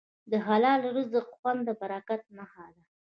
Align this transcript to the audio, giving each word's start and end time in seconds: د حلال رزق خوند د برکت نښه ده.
د 0.31 0.33
حلال 0.47 0.81
رزق 0.97 1.27
خوند 1.37 1.61
د 1.67 1.69
برکت 1.81 2.21
نښه 2.37 2.65
ده. 2.73 2.83